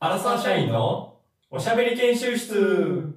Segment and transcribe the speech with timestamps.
[0.00, 1.16] アラサー社員の
[1.50, 3.16] おしゃべり研修室。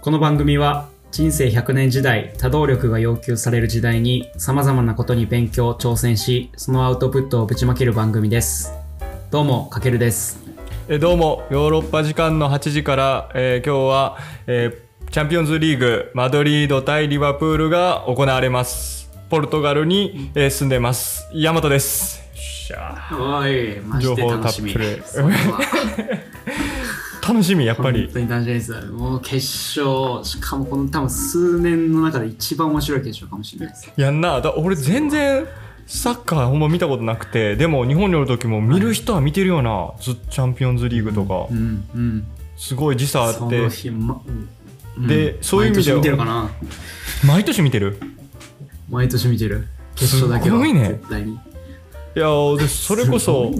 [0.00, 8.72] この番組は人生100年時代多動力が要求される時代に様々なことに勉強挑戦しそのアウトプットをぶちまける番組です。
[9.30, 10.42] どうもかけるです。
[10.88, 18.93] えどうもヨーロッパ時間の8時から、えー今日は、えーチャンピオンズリーグマドリード対リバプールが行われます。
[19.30, 21.26] ポルトガルに、えー住んでます。
[21.32, 22.22] ヤマトです。
[23.12, 23.80] おい。
[23.80, 26.16] マジで楽しみ情報たっぷり。
[27.26, 27.64] 楽しみ。
[27.64, 28.04] やっぱり。
[28.04, 28.72] 本当に楽しみです。
[28.86, 29.36] もう決
[29.80, 33.92] 勝しかもこの多分数年の中で一番面白い決勝かもしれないです。
[33.96, 34.40] やんな。
[34.40, 35.46] だ俺全然
[35.86, 37.56] サッカーほんま見たことなくて。
[37.56, 43.60] でも日本におる時も見る人は見てるよな、ずチャンピオンズリーグとか、うんうんすごい時差あそって。
[43.62, 44.20] の日ま
[44.96, 45.06] うん。
[45.08, 46.50] でそういう意味では
[47.26, 48.12] 毎年見てるかな
[48.90, 49.66] 毎年見てる。
[49.94, 50.56] 決勝だけは。
[50.56, 50.88] すごいね。
[50.88, 51.32] 絶対に。
[51.34, 51.36] い
[52.16, 53.52] やーでそれこそ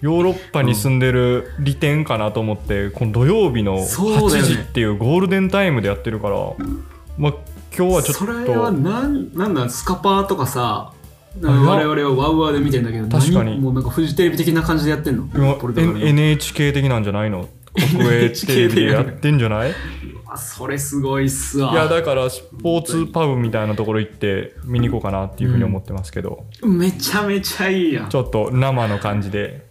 [0.00, 4.48] ヨーロッパに住んでる利点かなと思って、この土曜日の8そうだよね。
[4.48, 6.36] 時っていうゴールデンタイムでやってるから、
[7.16, 7.34] まあ
[7.76, 10.92] 今日はちょっそれはとなんなんだスカパーとかさ
[11.40, 11.50] や。
[11.50, 13.52] 我々はワウワウで見てんだけど確かに。
[13.52, 17.48] 何もうなんかフジテレビ的な感じでやってんの？NHK 的なんじゃないの？
[17.74, 19.74] 国営テレビでやってんじゃないい？
[20.34, 21.72] あそれすごいっすわ。
[21.74, 28.08] やだからスポーツパブみたいなところ行って見に行こうかなっていうふうに思ってますけど、めちゃめちゃいいやん。
[28.08, 29.64] ちょっと生の感じで。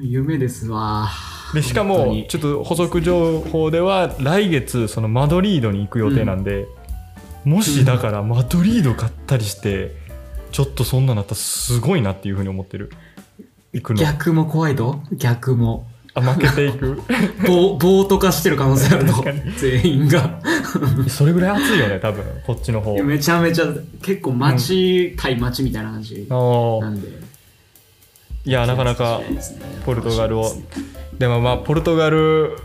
[0.00, 1.10] 夢ですわ。
[1.52, 6.66] でしかもちょっと補足情報では来月そのマドリードに行く予定なんで、
[7.44, 9.94] もしだからマドリード買ったりして
[10.52, 12.90] ちょっとそんなのあったらすごいなっていうふうに思ってる。
[13.74, 14.00] 行くの。
[14.00, 15.86] 逆も怖いと逆も。
[15.90, 17.02] あ負けていく？
[17.46, 19.24] 暴暴徒化してる可能性あると
[19.58, 20.40] 全員が。
[21.08, 22.24] それぐらい熱いよね多分。
[22.46, 22.96] こっちの方。
[23.02, 23.64] めちゃめちゃ
[24.02, 27.08] 結構街対街みたいな感じなんで。
[28.46, 29.20] いやなかなか
[29.84, 30.52] ポルトガルを。
[31.18, 32.56] でもまあポルトガル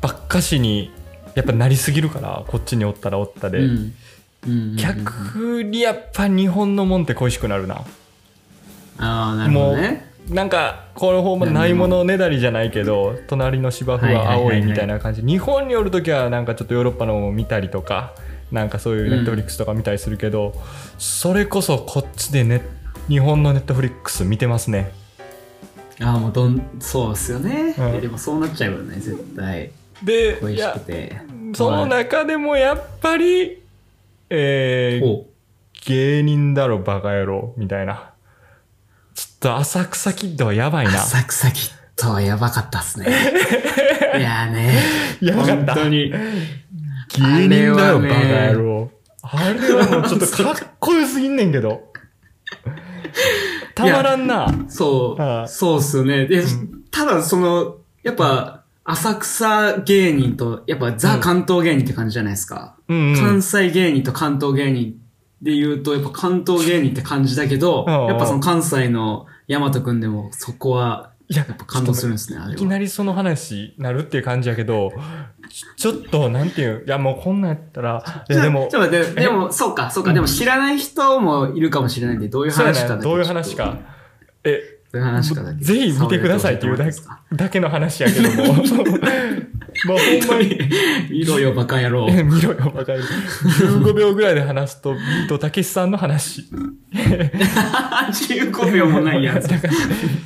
[0.00, 0.90] ばっかしに
[1.34, 3.64] やっぱなりすぎるからこっちにおったらおったで、うん。
[3.66, 3.72] うん
[4.46, 4.76] うんうん。
[4.76, 7.76] 逆にやっぱ日本のもんって恋しくなるな。
[7.76, 15.22] ああなるほどねなんかこの方もないものねだりじゃないけど隣の芝生は青いみたいな感じ。
[15.22, 18.14] 日本におる時はなんかちょっとヨーロッパのを見たりとか
[18.52, 20.54] なんかそういうネットフリックスとか見たりするけど、
[20.98, 22.62] それこそこっちでね
[23.08, 24.92] 日本のネットフリックス見てますね。
[26.00, 28.00] ああもうどんそうですよね、うん。
[28.00, 29.70] でもそうなっちゃうよね絶対。
[30.02, 31.16] で恋しくて。
[31.54, 33.62] その中でもやっぱり
[34.30, 35.26] えーお
[35.86, 38.10] 芸人だろバカ野郎みたいな
[39.40, 41.02] と浅草キッドはやばいな。
[41.02, 43.06] 浅草キッドはやばかったっすね。
[44.18, 44.74] いやーね。
[45.20, 45.74] やばかった。
[45.74, 46.10] 本当に。
[46.10, 48.14] 芸人だよ、バカ
[48.52, 48.90] 野郎。
[49.22, 51.92] あれはもうちょっとかっこよすぎんねんけど。
[53.74, 54.52] たまらんな。
[54.68, 56.26] そう、はいそうっすよね。
[56.26, 56.82] で、うん。
[56.90, 63.16] ただそのやっぱ浅草芸人とやっぱザ関東芸人って感じじゃないですか、うん、うん。
[63.16, 63.42] 関。
[63.42, 64.96] 西芸人と関東芸人
[65.42, 72.70] で言うと、やっぱ関東芸人って感じだけど、やっぱその関西の大和くんでもそこはいややっぱ感動するんですね、あれいきは。
[72.70, 74.92] なりその話なるっていう感じやけど、
[75.76, 83.76] ちょっと、なんていう、いやもうこんなんやったら、いやでもち、ょっと待って、でも、そうか、そうか、でも知らない人もいるかもしれないんで、どういう話かだけね、どういう話か。
[84.44, 85.62] え、どういう話かだけ。
[85.62, 86.78] ぜひ見てくださいっていう。
[87.34, 88.54] だけの話やけども。
[89.86, 90.58] まあほんまに。
[91.10, 92.06] 見ろよ、バカ野郎。
[92.10, 96.44] え見ろよ、バカ野郎15秒ぐらいで話すと、ビートたけしさんの話。
[96.92, 99.48] 15秒もないやつ。
[99.48, 99.72] だから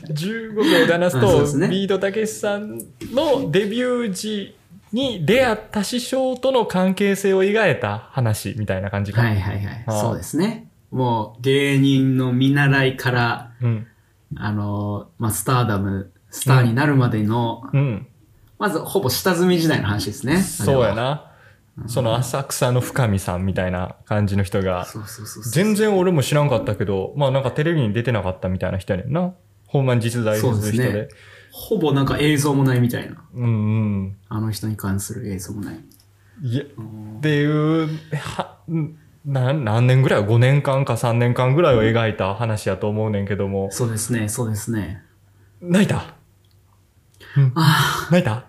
[0.08, 2.78] 15秒で話すとねビートたけしさん
[3.12, 4.54] のデビュー時
[4.92, 9.30] に出会った師匠との関係性を描いた話みたいな感じかな。
[9.30, 9.84] はいはいはい。
[9.88, 10.68] そうですね。
[10.90, 13.86] もう、芸人の見習いから、うん。
[14.36, 18.06] あの、まあ、スターダム、スターになるまでの、うん。
[18.58, 20.40] まず、ほぼ下積み時代の話ですね。
[20.42, 21.28] そうやな。
[21.76, 21.88] な。
[21.88, 24.86] その浅草の深見さんみたいな感じの人が。
[25.50, 29.32] 全然俺も知らんかったけど、まあなんかテレビに出てなかったみたいな人やねんな。
[29.66, 30.62] ほんまに実在する人で。
[30.62, 31.08] そうですね
[31.52, 33.22] ほぼなんか映像もないみたいな。
[33.34, 34.16] うんうん。
[34.28, 35.80] あの人に関する映像もない。
[36.42, 43.70] いや、うんっていう、は、ん何何年ぐらい ?5 年間か3年間ぐらいを描いた話やと思うねんけども。
[43.70, 45.02] そうですね、そうですね。
[45.60, 46.14] 泣いた？
[47.54, 48.32] あ泣いた？
[48.32, 48.46] あ、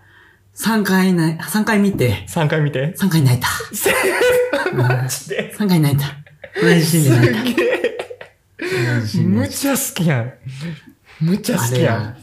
[0.55, 2.93] 3回ない、3回見て、?3 回見て。
[2.97, 3.47] 3回泣いた。
[4.75, 6.05] マジで？3回泣いた。
[6.61, 7.61] 同じシーンで泣いた。
[8.59, 10.33] 同じシーンでむ泣いちゃ好きやん。
[11.21, 11.63] むちゃた。
[11.63, 12.01] あ好きやん。
[12.01, 12.15] れは、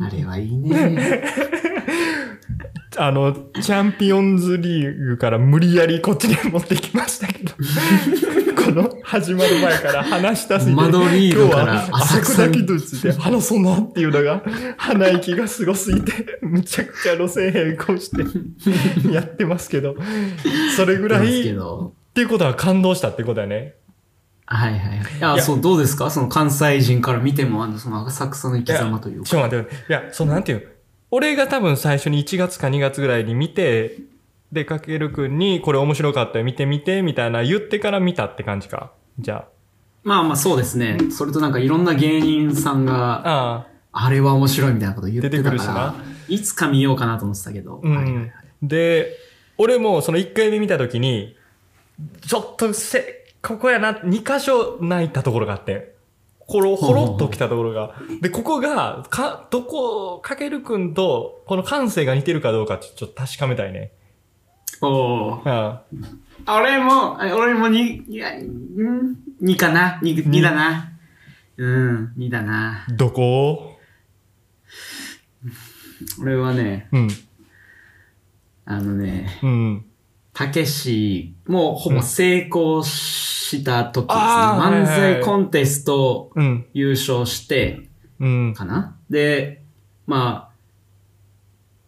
[0.00, 1.22] あれはいいね。
[2.98, 7.54] あの、チャンピオンズリーグから無理やりこっちに持ってきましたけど。
[8.76, 10.82] この、始まる前から話したすぎて。
[10.82, 14.42] マドリードから今日は浅草について話そうなっていうのが、
[14.76, 16.12] 鼻息がすごすぎて、
[16.42, 19.96] むちゃくちゃ路線変更してやってますけど、
[20.76, 21.42] それぐらい、っ。
[22.12, 23.76] ていうことは感動したってことだよね。
[24.44, 25.34] はいはいはい。
[25.34, 26.10] いや、そう、どうですか？
[26.10, 29.26] その関西人から見ても、あの、その浅草の生き様というか。
[29.26, 30.66] ちょっと待って、いや、そのなんていうの？
[31.12, 33.96] 俺が多分最初に1月か2月ぐらいに見て、
[34.56, 38.90] で、かけるくんに、これ面白かったよ、見てみて、みたいな言ってから見たって感じか？
[39.20, 39.46] じゃ
[40.02, 40.98] まあまあそうですね。
[41.10, 42.92] それとなんかいろんな芸人さんあ。
[42.92, 43.66] が、ああ。
[43.92, 45.94] あれは面白いみたいなこと言ってた出てくるしからな、
[46.28, 47.80] いつか見ようかなと思ってたけど。
[47.82, 48.32] うん、はいはいはい
[48.62, 49.16] で、
[49.58, 51.36] 俺もその1回目見たときに、
[52.26, 55.94] ちょっとせ、ここやな、2箇所泣いたところがあって、
[56.40, 57.94] ほろ、ほろっと来たところが。
[58.22, 63.92] で、ここが、か、どこ、かけるくんと、この感性が似てるかどうかちょっと確かめたいね。
[64.80, 66.20] おーうん。
[66.48, 70.92] 俺も、あ俺もに、いや、んにかなに、にだな。
[71.56, 72.86] うん、にだな。
[72.90, 73.78] どこ？
[76.20, 77.08] 俺はね、うん。
[78.66, 79.84] あのね、うん。
[80.34, 84.22] たけし、もうほぼ成功した時ですね。
[84.22, 86.66] あー漫才コンテストうん。
[86.74, 87.88] 優勝して、
[88.20, 88.54] うん。
[88.54, 89.62] かなで、
[90.06, 90.56] まあ、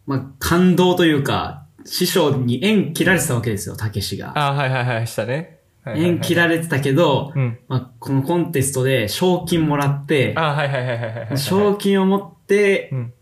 [0.06, 4.32] まあ、感動というか、師匠に縁切られてたわけですよ、たけしが。
[4.38, 5.32] あはいはいはい、したね。
[5.84, 7.58] はいはいはい縁切られてたけど、うん。
[7.66, 11.38] まあ、このコンテストで賞金もらって、あはいはいはいはいはいはい。
[11.38, 13.12] 賞金を持ってう、ん。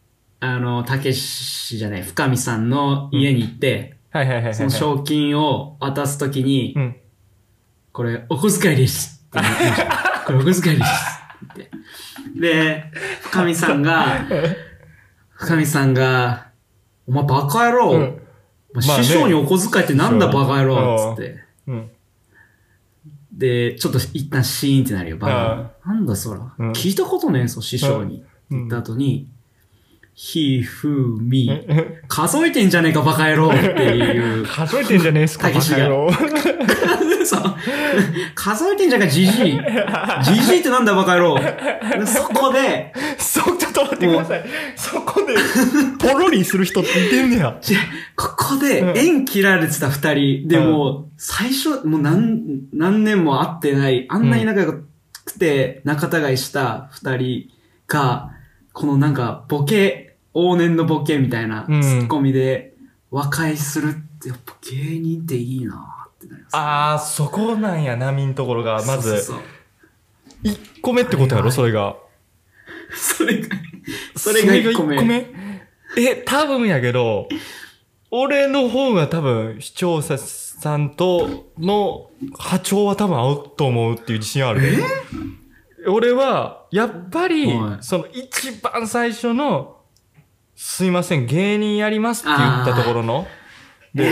[0.41, 4.55] あの、たけしじゃない、深見さんの家に行って、はいはいはいはい。
[4.55, 6.97] その賞金を渡すときに、うん。
[7.93, 9.25] これ、お小遣いです。
[9.31, 11.21] これ、お小遣いです
[11.53, 11.71] って。
[12.41, 12.85] で、
[13.23, 14.27] 深見さんが、
[15.37, 16.49] 深見さんが、
[17.07, 18.26] お前バカ野郎、うん。
[18.81, 21.41] まあね師匠にお小遣いってなんだバカ野郎っつって。
[21.67, 21.91] うん。
[23.33, 25.91] で、ちょっと一旦シーンってなるよ、バカ。
[25.91, 28.17] なんだそら、うん聞いたことねえぞ、師匠に。
[28.51, 29.29] うん言った後に、
[30.19, 31.51] ひ、ふ、み、
[32.09, 33.59] 数えてんじゃねえか、バカ野郎って
[33.99, 34.47] いう。
[34.49, 36.09] 数えてんじゃねえっすか、バカ野郎。
[38.35, 39.61] 数えてんじゃんか、じじい。
[40.23, 41.39] じじいってなんだ、バカ野郎。
[41.39, 44.45] でそこで、そう、ちょっと待ってください。
[44.75, 45.35] そこで、
[45.99, 47.55] ポロリする人っていてんねや。
[47.61, 47.77] ち
[48.17, 52.41] ここで縁切られてた二人、でうんも、最初、もう何、
[52.73, 54.83] 何年も会ってない、あんなに仲良く
[55.39, 57.51] て仲違いした二人
[57.87, 58.31] が、
[58.73, 60.06] このなんか、ボケ、
[60.37, 62.75] 往年のボケみたいなツうんッコミで
[63.11, 66.53] 和解するって、やっぱ芸人っていいなってなります。
[66.55, 68.75] あー、そこなんや、波んところが。
[68.85, 69.41] まず、そうそうそう
[70.45, 71.97] 1個目ってことやろ、それが。
[72.95, 73.49] それが、
[74.15, 75.27] それが一個目
[75.97, 77.29] え、多分やけど、
[78.11, 84.61] 俺の方が多分、視聴者さんとの波長は多分合うと思うっていう自信ある。
[85.89, 89.76] 俺は、やっぱりは、いその一番最初の、
[90.57, 93.27] すいません、芸人やりますって言ったところの、
[93.95, 94.11] で、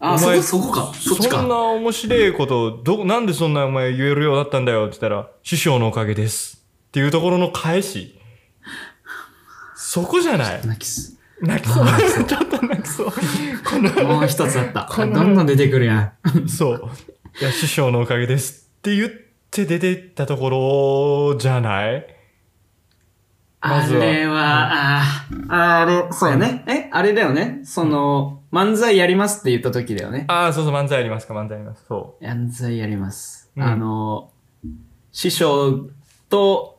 [0.00, 0.92] あ、そこ、そこか。
[0.94, 1.38] そっちか。
[1.38, 6.64] そんな面白いこと、ど、なんでそんなお前言えるようになったんだよって言ったら、師匠のおかげです。
[6.88, 8.18] っていうところの返し。
[9.76, 11.16] そこじゃない泣きす。
[11.40, 11.86] 泣きそう。
[12.26, 13.06] ちょっと泣きそう。
[13.06, 13.14] こ
[13.78, 14.88] の、もう一つあった。
[14.96, 16.12] どんどん出てくるや
[16.44, 16.48] ん。
[16.48, 16.90] そう。
[17.40, 18.70] いや、師匠のおかげです。
[18.78, 19.10] って言っ
[19.50, 22.13] て出てったところじゃない
[23.68, 26.64] まあずはれは、あーあれ、そうやね。
[26.66, 27.60] えあれだよね。
[27.64, 30.24] その、漫才やりますって言った時だよね。
[30.28, 31.84] ああ、そうそう、漫才ありますか、漫才あります。
[31.88, 33.50] そ漫才やります。
[33.56, 34.30] うんあの、
[35.12, 35.88] 師匠
[36.28, 36.78] と、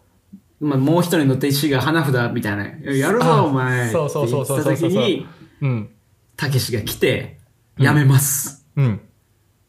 [0.59, 3.89] まあ、もう一人の弟子が花札みたいな、やるあぞ、お前。
[3.91, 5.27] そうそうそうそうって言ってた時に、
[5.61, 5.65] う。
[5.65, 5.89] うん。
[6.37, 7.39] たけしが来て、
[7.77, 8.65] やめます。
[8.75, 9.01] うん。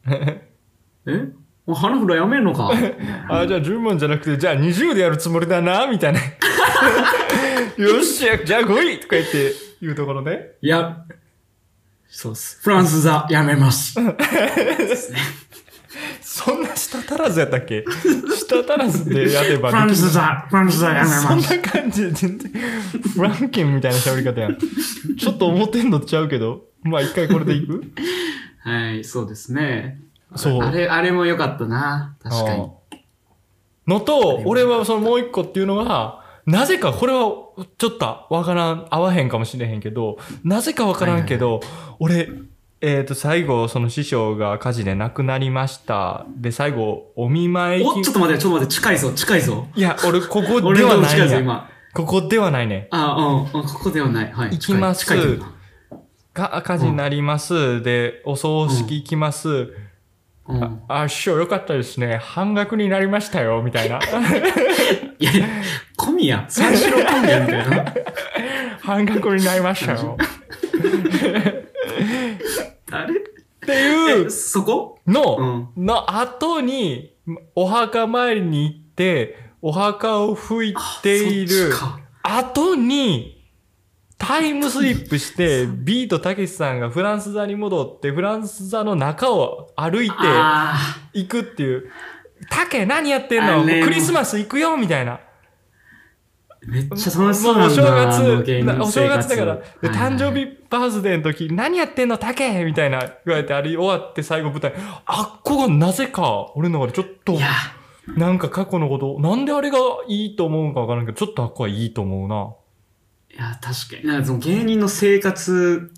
[0.07, 1.29] え？
[1.65, 2.71] もう花札やめんのか？
[3.29, 6.19] あじゃあ10問じゃなくて、じゃあ20でやるつもりだな、みたいな。
[7.77, 10.51] よっしゃ、じゃあ5位とか言って言うところね。
[10.61, 11.05] いや、
[12.09, 12.59] そうっす。
[12.61, 13.95] フランス座やめます。
[16.21, 17.83] そんな舌足らずやったっけ？
[18.35, 19.95] 舌足らずでやればフラン。
[19.95, 21.55] ス座、フランス座やめそんます。
[21.57, 22.51] な感じで全然、
[23.15, 24.57] フランケンみたいな喋り方やん。
[24.57, 27.83] ちょっと思ってんのちゃうけど、まあ一回これでいく？
[28.63, 29.99] はい、そうですね。
[30.35, 32.15] そうあれ、あれも良かったな。
[32.21, 32.69] 確かに。
[33.87, 37.19] のと、俺はそのもう一個っていうのは、なぜか、これは
[37.77, 41.59] ちょっとわからん、合わへんかもしれへんけど、なぜかわからんけど、
[41.99, 42.29] 俺、
[42.79, 46.25] えっ、と、最後、その師匠が火事で亡くなりました。
[46.37, 49.67] で、最後、お見舞いお、ちょっと待って、ちょっと待って、近いぞ、近いぞ。
[49.75, 51.67] いや、俺、ここ俺では ない。
[51.93, 52.87] ここではないね。
[52.91, 53.15] あ、
[53.53, 54.31] うん、うん、ここではない。
[54.31, 54.51] はい。
[54.51, 55.05] 行きます
[56.33, 57.81] が、火事になります。
[57.81, 59.49] で、お葬式行きます。
[59.49, 59.86] うん。
[60.87, 62.17] あ、師匠よかったですね。
[62.17, 63.99] 半額になりましたよ、みたいな。
[65.19, 65.31] いや、
[65.97, 67.93] 小宮三四郎小宮みたいな。
[68.81, 70.17] 半額になりましたよ。
[72.91, 73.23] あれっ
[73.65, 74.99] ていうえ、そこ？
[75.05, 77.13] の、の後に、
[77.55, 81.73] お墓参りに行って、お墓を拭いている
[82.23, 83.36] 後に、
[84.17, 90.75] タイムスリップして、ビートたけしさんがフランス座に戻って、フランス座の中を歩いてあ
[91.13, 91.91] 行くっていう。
[92.49, 93.63] たけ何やってんの？
[93.63, 95.13] クリスマス行くよみたいな。
[95.13, 98.11] ーめっちゃ楽しそうなんだ。
[98.11, 102.17] あの芸月、人お正月だから、誕生日バースデーの時、何やってんの？
[102.17, 104.73] たけみたいな言われて、あれ終わって最後舞台、
[105.05, 107.37] あっこがなぜか、俺の中でちょっと
[108.07, 112.49] なんか過去のこと、なんであれがいいと思うんかわからんけど、ちょっとあっこはいいと思うな。
[113.37, 114.07] いや、確かに。
[114.07, 115.91] なんかその芸人の生活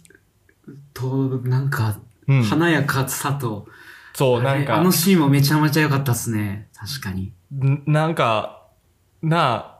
[0.93, 2.43] と、なんか、うん。
[2.43, 3.65] 華やかさと、
[4.13, 6.67] そう、なんかあの、シーンもめちゃめちゃ良かったっすね。
[6.75, 7.31] 確かに。
[7.53, 8.67] んなんか、
[9.21, 9.79] なあ、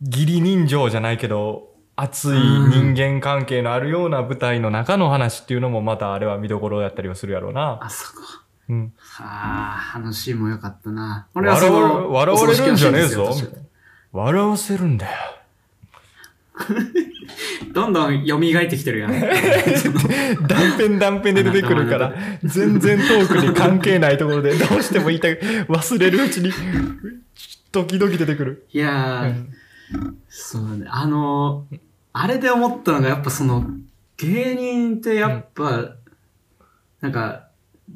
[0.00, 7.78] 義理人情じゃないけど、熱い人間関係のあるような舞台の中の話っていうのもまたあれは見どころやったりはするやろうな。
[7.82, 8.20] あそこ。
[8.68, 8.92] うん。
[9.18, 11.26] ああ、あのシーンも良かったな。
[11.34, 13.64] 俺笑わはその、笑われるんじゃねえぞお葬式のシーンですよ。
[14.12, 15.39] 笑わせるんだよ。
[17.72, 19.10] どんどん蘇ってきてるやん。
[20.46, 22.14] 断片断片で出てくるから、
[22.44, 26.52] 全然トークに関係ないところでどうしても言いたい、忘れるうちに、
[27.72, 28.66] 時々出てくる。
[28.72, 30.86] いやー、そうだね。
[30.88, 31.78] あのー、
[32.12, 33.66] あれで思ったのが、やっぱその、
[34.16, 35.94] 芸人ってやっぱ、
[37.00, 37.48] なんか、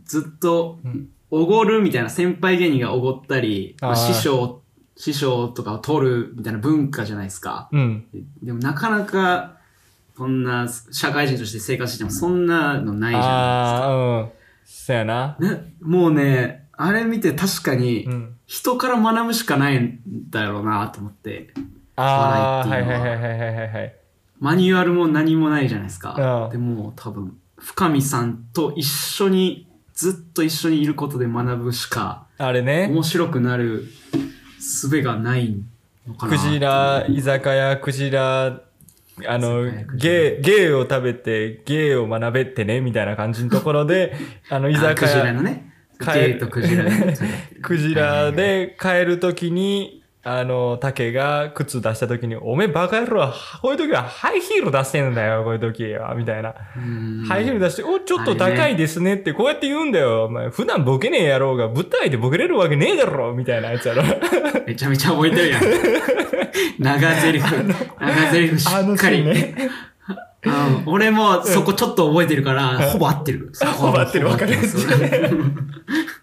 [0.05, 4.63] ずっとうん、おごるみたいな、先輩芸人がおごったり、まあ師匠、
[4.97, 7.69] 師匠とかを取るみたいな文化じゃないですか。
[7.73, 8.05] うん。
[8.43, 9.57] でもなかなか、
[10.17, 14.29] こんな、社会人として生活しててもそんなのないじゃああ、うん。
[14.65, 15.37] そやな。
[15.41, 15.63] ないですか。
[15.63, 18.37] ね、もうね、あれ見て確かにう、ん。
[18.47, 21.53] 人から学ぶしかないんだろうなと思って。
[21.97, 22.03] あ
[22.65, 23.95] あ、は笑いはいはいはいはいはいはいはい。
[24.39, 26.47] マニュアルも何もないじゃないですか。
[26.47, 32.89] うんでも多分、深見さんと一緒に、ずっと一緒にいることで学ぶしか、あれね。
[32.91, 33.87] 面白くなる
[34.65, 35.57] 術がない
[36.07, 36.33] のかな。
[36.33, 38.61] クジラ、居酒屋、クジラ、
[39.27, 44.15] あの居酒屋ク、ジラゲー、ゲーを食べて、ゲーを学べってね、みたいな感じのところで、
[44.51, 45.71] あの、居あ酒クジラ屋、のね。
[46.01, 47.15] ゲ帰ーとクジラね。
[47.63, 56.55] クジラで帰るときに、あの、竹が靴出したときに、おめえバカ野郎、こういうときはハイヒール出してんだよ、こういうときは、みたいな。
[56.77, 60.25] うんハイヒール出して、お、ちょっと高いですねって、こうやって言うんだよ。
[60.25, 64.03] お前、普段ボケねえやろうが、舞台でボケれるわけねえだろ、みたいなやつやろ。
[64.67, 65.63] めちゃめちゃ覚えてるやん。
[66.81, 67.41] 長台詞。
[67.41, 69.23] 長台詞しあのっかり。
[69.25, 69.55] ね。
[70.47, 73.51] うん俺もそこちょっと覚えてるから、ほぼ合ってる。
[73.79, 74.55] ほぼ合ってるわかる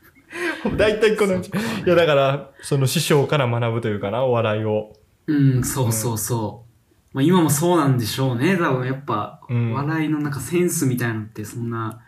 [0.77, 1.41] 大体この、い
[1.85, 4.93] やだから、その師匠から学ぶというかな、お笑いを。
[5.27, 7.15] うん、そうそうそう。
[7.15, 8.57] まあ今もそうなんでしょうね。
[8.57, 12.01] 多分やっぱ、うん笑いのなんかセンスみたいなのってそんな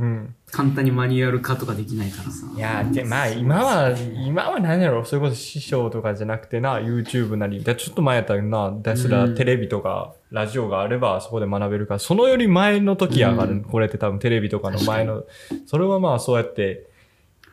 [0.00, 0.34] うん。
[0.50, 2.46] 簡単にマニュアル化とかできないからさ。
[2.56, 3.90] いや、で、まあ今は、
[4.26, 15.24] 今は何やろ、それこそ師匠とかじゃなくてな、YouTube なり、でちょっと前やったらな、ですらうんテレビとか、ラジオがあればそこで学べるから、そのより前の時やから、うんこれって多分テレビとかの前の、
[15.66, 16.88] それはまあそうやって、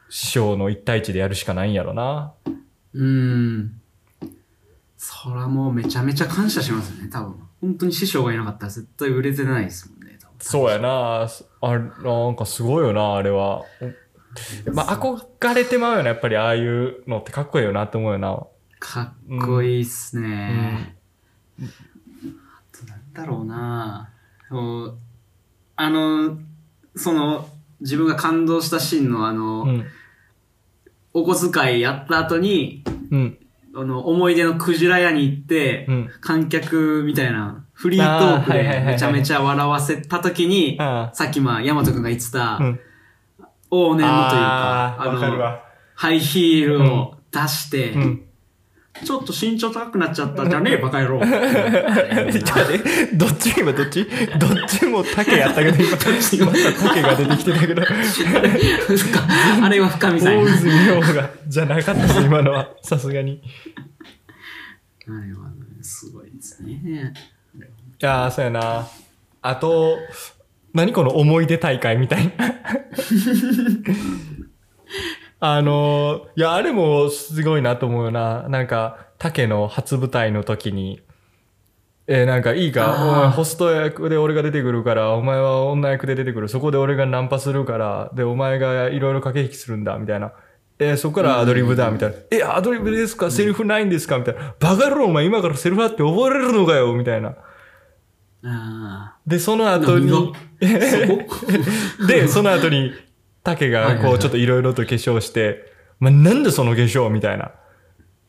[0.10, 2.34] 師匠の一対一でやるしかないんやろな。
[2.94, 3.82] うん。
[4.98, 7.36] そらもうめちゃめちゃ感謝しますよね、多分。
[7.62, 10.36] 本当に師匠がいなかったら絶対売れてないですもんね、多分。
[10.40, 11.28] そうやな。
[11.62, 13.64] あれ、なんかすごいよな、あれは。
[14.74, 18.40] まあ、憧れてまうよな、やっぱりああいうのってかっこいいよなって思うよな。
[18.80, 20.96] かっこいいっすね。
[21.62, 21.66] あ
[22.78, 24.10] となんだろうな
[25.76, 26.38] あの、
[26.96, 27.48] その、
[27.82, 29.86] 自分が感動したシーンのあの、うん。
[31.20, 33.38] お小遣いやった後に、うん。
[33.76, 36.10] あの、思い出のクジラ屋に行って、うん。
[36.22, 42.80] 観客みたいな、フリートークであーはいはいはいはいめちゃめちゃ笑わせた時に、あさっきまあ、ヤマトくんが言ってた、うん。
[43.72, 45.64] 往年のというあか、ーわかるわ。
[45.96, 48.27] ハイヒールを出して、うん。
[49.06, 51.20] ちょっと身長高くなっちゃったじゃねえ、 バカ野郎。
[51.26, 52.32] じゃあね、
[53.14, 54.06] どっち今どっち？
[54.40, 55.92] どっちも竹やったけど、今、
[56.46, 57.84] また竹が出てきてたけど、
[59.64, 60.38] あれは深見さん。
[60.38, 62.70] 大泉洋が、じゃなかったです、今のは。
[62.82, 63.34] さすがに。
[63.34, 63.42] い
[65.08, 67.14] あれはね、すごいですね。
[68.00, 68.88] やー、そうやな。
[69.42, 69.98] あと、
[70.74, 72.32] 何この思い出大会みたいな。
[75.40, 78.48] あのー、いや、あれもすごいなと思うよな。
[78.50, 81.02] なんか、竹の初舞台の時に、
[82.08, 86.48] えーなんかいいか、お前ホスト役で俺が出てくるから、お前は女役で出てくる。
[86.48, 90.32] そこで俺がナンパするから、で、お前がいろいろ駆け引きするんだ、みたいな。
[90.80, 92.16] えーそこからアドリブだ、みたいな。
[92.32, 93.30] え、アドリブですか？
[93.30, 94.18] セリフないんですか？
[94.18, 94.56] みたいな。
[94.60, 97.36] バカ野郎、お前今からセリフあって覚えれるのかよみたいな。
[98.46, 100.34] あで、その後に、
[102.08, 102.94] で、その後に、
[103.48, 107.52] 竹がこうちょっといろいろと化粧して、まあ、なんでその化粧みたいな。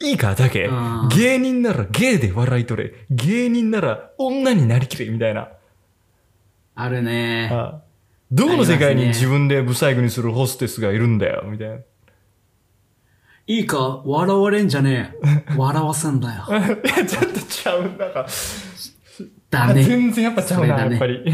[0.01, 1.09] いいか、竹あ。
[1.11, 2.93] ー芸人なら芸で笑い取れ。
[3.11, 5.49] 芸人なら女になりきれ、みたいな。
[6.77, 7.51] あるね。
[7.53, 7.81] あ
[8.31, 11.77] どこの世界に自分でブサイクにするホステスがいるんだよ、みたいな。
[13.49, 15.55] いいか、笑われんじゃねえ。
[15.57, 16.45] 笑わせんだよ。
[16.49, 16.53] い
[16.89, 17.83] や、ちょっとちゃう。
[17.83, 18.27] なんか、
[19.51, 19.81] だね。
[19.83, 21.25] あ全然やっぱちゃうな、ねやっぱり。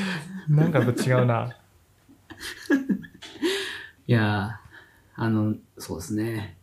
[0.48, 1.50] なんかやっぱ違うな。
[4.06, 6.58] いやー、あの、そうですね。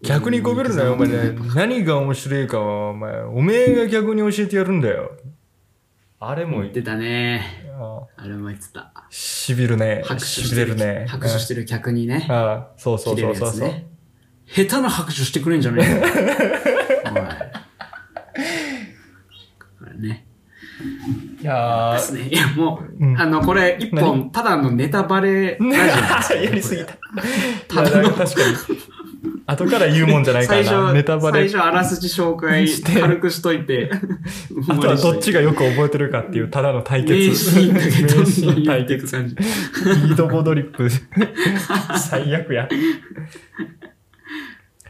[0.00, 1.36] 逆にこびるなよ、お前ね。
[1.54, 5.12] 何が面白いかは、お前、おめえが逆に教えてやるんだよ。
[6.18, 7.42] あれも言ってたね。
[7.78, 8.92] ああれも言ってた。
[9.10, 10.02] しびるね。
[10.04, 11.06] 拍手ししてるびれるね。
[11.08, 12.26] 拍手してる客にね。
[12.30, 13.68] ああ、そうそうそうそうそう。
[13.68, 13.86] ね。
[14.46, 15.96] 下手な拍手してくれんじゃねえよ。
[17.12, 17.22] おい。
[19.78, 20.26] これね。
[21.42, 22.28] いやですね。
[22.28, 26.92] いや、もう、うんあの、これ、一本、ただのネタバレラジオ やりすぎた。
[26.92, 26.96] い
[27.66, 28.56] ただのや確かに。
[29.46, 31.48] 後から言うもんじゃないか最らネタバレ。
[31.48, 33.90] 最初、あらすじ紹介して軽くしといて、
[34.68, 37.14] あとはどっちがよく覚えてるかっていう、ただの対決。
[37.14, 37.80] 名シーンだ
[38.54, 39.10] けど対決。
[39.10, 39.34] 感じ。
[39.34, 40.88] リードボードリップ。
[41.98, 42.68] 最悪や。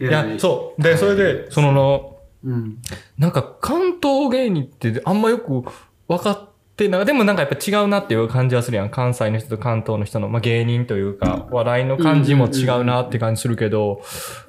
[0.00, 0.82] いいや、そう。
[0.82, 2.78] で、それで、そのの、うん。
[3.18, 5.64] なんか関東芸人ってあんまよく
[6.08, 8.90] 分かってな、でもなんかやっぱ違うなっていう感じはするやん。
[8.90, 14.02] 関西の人と関東の人の、まあ、芸人というか、笑いの感じも違うなって感じするけど、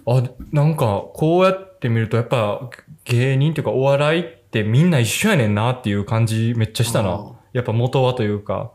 [0.05, 2.69] あ、なんかこうやって見るとやっぱ
[3.05, 7.33] 芸人というかお笑いってみんな一緒やねんなっていう感じめっちゃしたな。
[7.53, 8.71] やっぱ元はというか、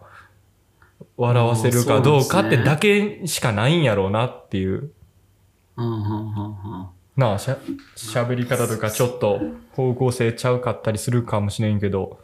[1.16, 4.92] 笑わせるかどうかってだけしかないんやろうなっていう。
[5.76, 6.86] うん、うん、うん、うん。
[7.16, 7.58] なあ、しゃ、
[7.96, 9.40] 喋り方とかちょっと
[9.72, 12.20] 方向性ちゃうかったりするかもしれんけど、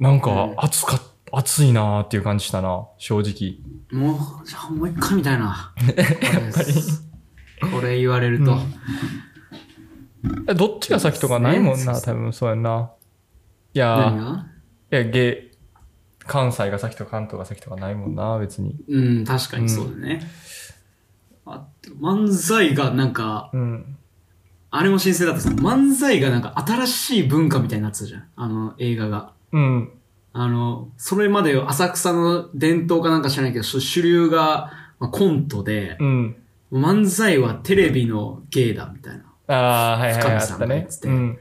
[0.00, 3.58] なんかうん熱か、熱いなーっていう感じしたな、正直。
[3.92, 5.72] もう、じゃあもう一回みたいな。
[5.86, 6.72] やっぱり。
[7.70, 8.56] これ言われると。
[10.48, 12.90] えどっちが先とかないもんな、多分そうやんな。
[13.74, 14.46] いや
[14.90, 15.50] いや、芸、
[16.26, 18.76] 関西が先とか関東が先とかないもんな、別に。
[18.88, 20.22] うん、確かにそうだね。
[21.46, 23.96] あと漫才がなんか、うん。
[24.70, 28.28] あれも新鮮だったさ、漫才がなんか新しい文化みたいになってたじゃん。
[28.36, 29.32] あの映画が。
[29.52, 29.90] うん。
[30.32, 36.36] あの、それまで浅草の伝統かなんか知らないけど、そ主流が、まあ、コントで、うん。
[36.72, 39.24] 漫才はテレビの芸だみたいな。
[39.48, 41.00] ああ、はいはい、深見さんが言って。
[41.00, 41.38] てうん。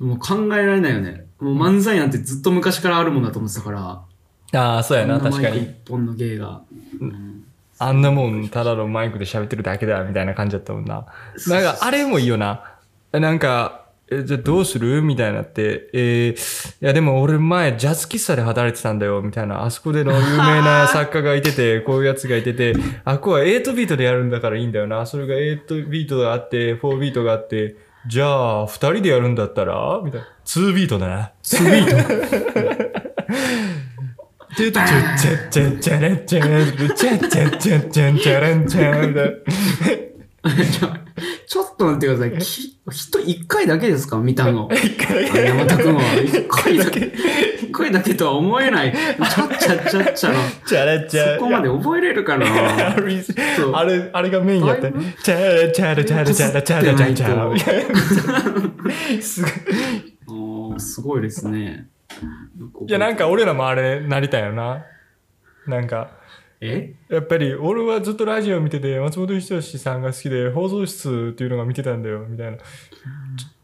[0.00, 1.26] もう考えられないよね。
[1.38, 4.02] もう漫才なんてずっと昔からあるもんだと思ってたから。
[4.60, 5.62] ああ、そうやな、確かに。
[5.62, 6.62] 一本の芸が。
[7.00, 7.44] うん
[7.78, 11.06] あんなもん、ただのマイクで喋ってるだけだ、みたいな感じだったもんな。
[11.48, 12.62] なんか、あれもいいよな。
[13.10, 13.81] なんか、
[14.20, 15.02] え、じゃあどうする？
[15.02, 16.36] みたいになって、えー、い
[16.80, 19.64] やでも俺前ジャズ喫茶で働いてたんだよ、みたいな。
[19.64, 25.06] あそこでの有名な 作家がいてて、こういうやつがいてて、あ、ここは8ビートでやるんだからいいんだよな。
[25.06, 30.00] それが8ビートがあって、4ビートがあって、じゃあ、2人でやるんだったら？
[30.04, 30.26] みたいな。
[30.44, 31.32] 2ビートだな。
[31.42, 32.92] スイート。
[34.54, 41.01] チュッチュッチャッチャッチャレンチャンチャッチャッチャッチャンチャレンチャンみたいな。
[41.46, 42.38] ちょっと待ってください。
[42.38, 44.18] き人一回だけですか？
[44.18, 44.68] 見たの。
[44.70, 46.02] 山田くんは。
[46.24, 47.12] 一回だけ。
[47.62, 48.92] 一回だけとは思えない。
[48.92, 50.38] ちゃっちゃっちゃっちゃの。
[50.66, 52.46] チャレチャそこまで覚えれるかな？
[52.46, 52.96] あ
[53.84, 55.02] れ、あれ、がメインやってだいぶ。
[55.22, 57.72] チャレチャレチャレチャレチャレチャレチャ
[59.16, 59.22] レ。
[59.22, 59.42] す
[60.26, 60.80] ごい。
[60.80, 61.88] すごいですね。
[62.86, 64.84] いや、なんか俺らもあれなりたいよな。
[65.66, 66.10] なんか、
[66.62, 66.94] え？
[67.08, 72.58] やっぱり俺はずっとラジオ見てて、松本人志さんが好きで、放送室っていうのが見てたんだよ、みたいな。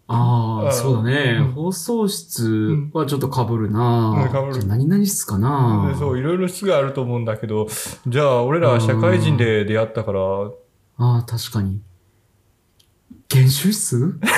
[0.08, 1.36] ああ、あそうだね。
[1.38, 1.52] うん。
[1.52, 4.28] 放送室はちょっと被るな、うん。
[4.28, 4.52] 被る。
[4.52, 5.90] じゃあ何々室かな。
[5.92, 7.68] でそう、いろいろ質があると思うんだけど、
[8.06, 11.80] じゃあ俺らは社会人で出会ったから、ああ、確かに。
[13.28, 14.18] 研修室？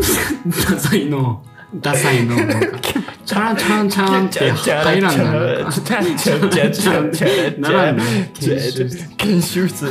[0.70, 1.44] ダサいの。
[1.74, 2.36] ダサいの。
[2.36, 2.78] なんか
[3.24, 5.24] チャランチャランチャランって入らんな。
[5.24, 8.30] なんかチャラチャラチャラチャラチャラならんね。
[8.34, 9.08] 研修室。
[9.16, 9.88] 研修室。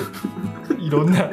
[0.78, 1.30] いろんな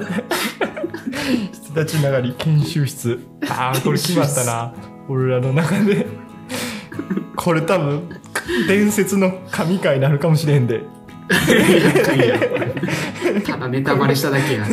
[1.52, 3.18] 人たちながり研修室。
[3.48, 4.72] ああ、これ決まったな。
[5.08, 6.06] 俺らの中で。
[7.34, 8.08] これ多分、
[8.68, 10.82] 伝説の神回になるかもしれんで。
[13.44, 14.64] ただネタバレしただけや。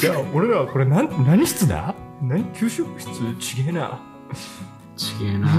[0.00, 4.00] じゃあ、俺らはこれ何、何室だ何給食室ちげえな
[4.96, 5.48] ちげえな。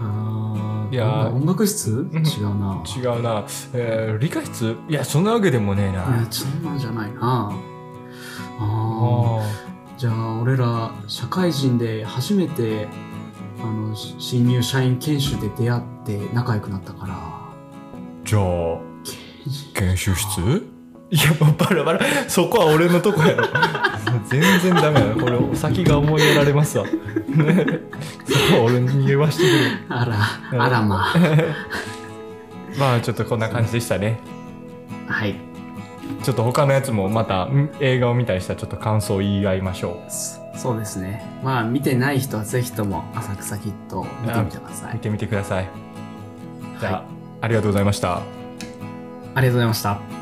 [0.00, 1.30] あーいや。
[1.30, 2.08] 音楽室？
[2.12, 2.82] 違うな。
[2.86, 4.76] 違うな、えー理科室？
[4.88, 7.18] いやそんなわけでもねえいやなそんなんじゃないな。
[7.20, 7.50] あ
[8.58, 9.42] ああ
[9.98, 12.88] じゃあ俺ら社会人で初めて
[13.62, 17.14] あのし新入社員研修で出会って仲良くなったから。
[18.24, 18.78] ーじゃあ
[19.74, 20.75] 研修室？
[21.10, 22.00] いやもうバラバラ。
[22.28, 23.46] そこは俺のとこやろ。
[24.28, 26.86] 全然ダメやこれ先が思いやられますわ。
[26.86, 26.92] そ
[28.52, 29.70] こは俺に言わしてくれ。
[29.88, 30.04] あ
[30.50, 31.18] らあらまあ。
[32.78, 34.18] まあちょっとこんな感じでしたね。
[35.06, 35.36] はい。
[36.22, 41.24] ちょっと他のやつもまたん映画を見たりしたらちょっと感想を言い合いましょそそうですね。
[41.44, 44.90] まあ見てない人はぜひとも浅草キッドを見てみてください。
[44.90, 45.68] う見てみてください。
[46.80, 47.02] じゃあ、はい。
[47.42, 48.22] ありがとうございました。
[49.36, 50.15] ありがとうございました